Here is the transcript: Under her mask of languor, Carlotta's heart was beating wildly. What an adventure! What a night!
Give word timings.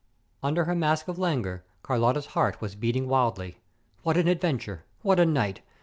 Under 0.41 0.63
her 0.65 0.73
mask 0.73 1.07
of 1.09 1.19
languor, 1.19 1.63
Carlotta's 1.83 2.25
heart 2.33 2.59
was 2.59 2.73
beating 2.73 3.07
wildly. 3.07 3.61
What 4.01 4.17
an 4.17 4.27
adventure! 4.27 4.83
What 5.03 5.19
a 5.19 5.27
night! 5.27 5.61